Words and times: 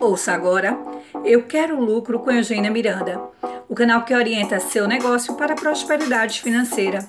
Ouça 0.00 0.32
agora 0.32 0.78
Eu 1.24 1.42
Quero 1.42 1.80
Lucro 1.80 2.20
com 2.20 2.30
Eugênia 2.30 2.70
Miranda, 2.70 3.20
o 3.68 3.74
canal 3.74 4.04
que 4.04 4.14
orienta 4.14 4.60
seu 4.60 4.86
negócio 4.86 5.34
para 5.34 5.54
a 5.54 5.56
prosperidade 5.56 6.40
financeira. 6.40 7.00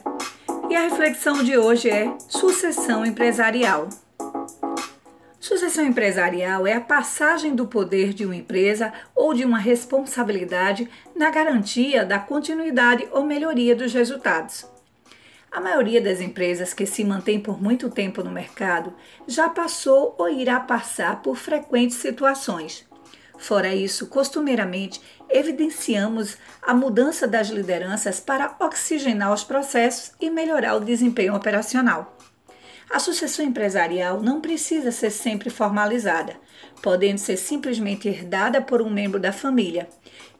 E 0.70 0.76
a 0.76 0.82
reflexão 0.82 1.44
de 1.44 1.56
hoje 1.56 1.88
é 1.88 2.12
sucessão 2.28 3.06
empresarial. 3.06 3.90
Sucessão 5.40 5.86
empresarial 5.86 6.66
é 6.66 6.74
a 6.74 6.82
passagem 6.82 7.54
do 7.54 7.68
poder 7.68 8.12
de 8.12 8.26
uma 8.26 8.36
empresa 8.36 8.92
ou 9.16 9.36
de 9.36 9.46
uma 9.46 9.60
responsabilidade 9.60 10.90
na 11.16 11.30
garantia 11.30 12.04
da 12.04 12.18
continuidade 12.18 13.08
ou 13.12 13.24
melhoria 13.24 13.76
dos 13.76 13.94
resultados. 13.94 14.66
A 15.52 15.60
maioria 15.60 16.00
das 16.00 16.22
empresas 16.22 16.74
que 16.74 16.86
se 16.86 17.04
mantém 17.04 17.40
por 17.40 17.62
muito 17.62 17.90
tempo 17.90 18.24
no 18.24 18.32
mercado 18.32 18.94
já 19.28 19.50
passou 19.50 20.16
ou 20.18 20.30
irá 20.30 20.60
passar 20.60 21.22
por 21.22 21.36
frequentes 21.36 21.98
situações. 21.98 22.88
Fora 23.38 23.74
isso, 23.74 24.08
costumeiramente 24.08 25.02
evidenciamos 25.30 26.38
a 26.62 26.74
mudança 26.74 27.28
das 27.28 27.50
lideranças 27.50 28.20
para 28.20 28.56
oxigenar 28.60 29.34
os 29.34 29.44
processos 29.44 30.12
e 30.20 30.30
melhorar 30.30 30.76
o 30.76 30.82
desempenho 30.82 31.34
operacional. 31.34 32.18
A 32.90 33.00
sucessão 33.00 33.46
empresarial 33.46 34.22
não 34.22 34.42
precisa 34.42 34.92
ser 34.92 35.12
sempre 35.12 35.50
formalizada, 35.50 36.36
podendo 36.82 37.20
ser 37.20 37.38
simplesmente 37.38 38.08
herdada 38.08 38.62
por 38.62 38.82
um 38.82 38.90
membro 38.90 39.20
da 39.20 39.32
família. 39.32 39.88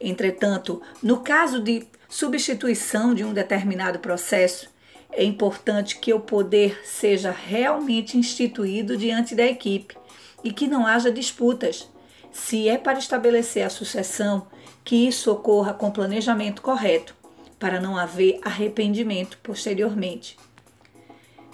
Entretanto, 0.00 0.82
no 1.02 1.20
caso 1.20 1.60
de 1.62 1.86
substituição 2.08 3.14
de 3.14 3.24
um 3.24 3.32
determinado 3.32 4.00
processo, 4.00 4.68
é 5.12 5.24
importante 5.24 5.98
que 5.98 6.12
o 6.12 6.20
poder 6.20 6.80
seja 6.84 7.30
realmente 7.30 8.16
instituído 8.16 8.96
diante 8.96 9.34
da 9.34 9.44
equipe 9.44 9.96
e 10.42 10.52
que 10.52 10.66
não 10.66 10.86
haja 10.86 11.10
disputas. 11.10 11.88
Se 12.32 12.68
é 12.68 12.78
para 12.78 12.98
estabelecer 12.98 13.64
a 13.64 13.70
sucessão, 13.70 14.46
que 14.84 15.08
isso 15.08 15.30
ocorra 15.30 15.74
com 15.74 15.90
planejamento 15.90 16.62
correto, 16.62 17.14
para 17.58 17.80
não 17.80 17.96
haver 17.96 18.38
arrependimento 18.42 19.38
posteriormente. 19.42 20.38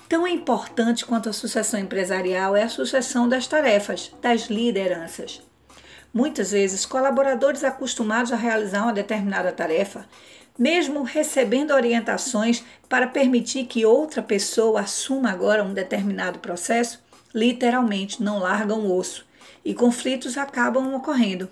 Tão 0.09 0.27
importante 0.27 1.05
quanto 1.05 1.29
a 1.29 1.33
sucessão 1.33 1.81
empresarial 1.81 2.55
é 2.55 2.63
a 2.63 2.69
sucessão 2.69 3.29
das 3.29 3.49
tarefas, 3.49 4.13
das 4.23 4.43
lideranças. 4.43 5.43
Muitas 6.15 6.53
vezes, 6.53 6.87
colaboradores 6.87 7.65
acostumados 7.65 8.33
a 8.33 8.37
realizar 8.37 8.85
uma 8.85 8.93
determinada 8.93 9.51
tarefa 9.51 10.07
mesmo 10.59 11.03
recebendo 11.03 11.73
orientações 11.73 12.65
para 12.89 13.07
permitir 13.07 13.67
que 13.67 13.85
outra 13.85 14.23
pessoa 14.23 14.81
assuma 14.81 15.31
agora 15.31 15.65
um 15.65 15.75
determinado 15.75 16.39
processo, 16.39 17.03
literalmente 17.35 18.23
não 18.23 18.39
largam 18.39 18.81
o 18.81 18.97
osso 18.97 19.27
e 19.65 19.75
conflitos 19.75 20.39
acabam 20.39 20.95
ocorrendo. 20.95 21.49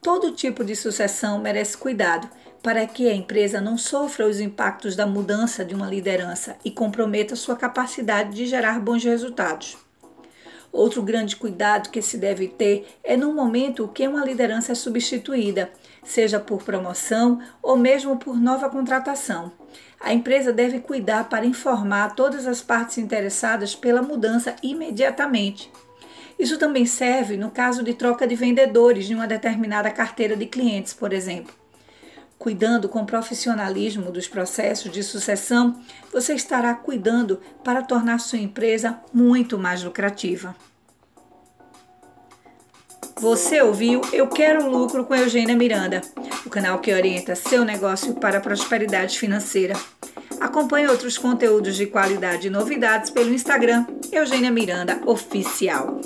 Todo 0.00 0.32
tipo 0.32 0.64
de 0.64 0.74
sucessão 0.74 1.38
merece 1.38 1.76
cuidado 1.76 2.28
para 2.62 2.86
que 2.86 3.08
a 3.08 3.14
empresa 3.14 3.60
não 3.60 3.76
sofra 3.76 4.26
os 4.26 4.40
impactos 4.40 4.94
da 4.94 5.06
mudança 5.06 5.64
de 5.64 5.74
uma 5.74 5.86
liderança 5.86 6.56
e 6.64 6.70
comprometa 6.70 7.34
sua 7.34 7.56
capacidade 7.56 8.34
de 8.34 8.46
gerar 8.46 8.80
bons 8.80 9.02
resultados. 9.02 9.76
Outro 10.72 11.02
grande 11.02 11.36
cuidado 11.36 11.90
que 11.90 12.00
se 12.00 12.16
deve 12.16 12.48
ter 12.48 12.86
é 13.04 13.14
no 13.14 13.34
momento 13.34 13.86
que 13.88 14.08
uma 14.08 14.24
liderança 14.24 14.72
é 14.72 14.74
substituída, 14.74 15.70
seja 16.02 16.40
por 16.40 16.62
promoção 16.62 17.40
ou 17.62 17.76
mesmo 17.76 18.16
por 18.16 18.40
nova 18.40 18.70
contratação. 18.70 19.52
A 20.00 20.14
empresa 20.14 20.50
deve 20.50 20.80
cuidar 20.80 21.28
para 21.28 21.44
informar 21.44 22.14
todas 22.14 22.46
as 22.46 22.62
partes 22.62 22.96
interessadas 22.96 23.74
pela 23.74 24.00
mudança 24.00 24.56
imediatamente. 24.62 25.70
Isso 26.38 26.58
também 26.58 26.86
serve 26.86 27.36
no 27.36 27.50
caso 27.50 27.84
de 27.84 27.92
troca 27.92 28.26
de 28.26 28.34
vendedores 28.34 29.06
de 29.06 29.14
uma 29.14 29.28
determinada 29.28 29.90
carteira 29.90 30.34
de 30.34 30.46
clientes, 30.46 30.94
por 30.94 31.12
exemplo. 31.12 31.61
Cuidando 32.42 32.88
com 32.88 33.06
profissionalismo 33.06 34.10
dos 34.10 34.26
processos 34.26 34.90
de 34.90 35.04
sucessão, 35.04 35.80
você 36.12 36.34
estará 36.34 36.74
cuidando 36.74 37.40
para 37.62 37.82
tornar 37.82 38.18
sua 38.18 38.40
empresa 38.40 38.98
muito 39.14 39.56
mais 39.56 39.84
lucrativa. 39.84 40.52
Você 43.20 43.62
ouviu 43.62 44.00
Eu 44.12 44.26
Quero 44.26 44.68
Lucro 44.68 45.04
com 45.04 45.14
Eugênia 45.14 45.54
Miranda, 45.54 46.00
o 46.44 46.50
canal 46.50 46.80
que 46.80 46.92
orienta 46.92 47.36
seu 47.36 47.64
negócio 47.64 48.14
para 48.14 48.38
a 48.38 48.40
prosperidade 48.40 49.20
financeira. 49.20 49.74
Acompanhe 50.40 50.88
outros 50.88 51.16
conteúdos 51.16 51.76
de 51.76 51.86
qualidade 51.86 52.48
e 52.48 52.50
novidades 52.50 53.08
pelo 53.08 53.32
Instagram 53.32 53.86
Eugênia 54.10 54.50
Miranda 54.50 55.00
Oficial. 55.06 56.00